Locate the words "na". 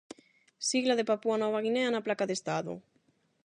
1.93-2.05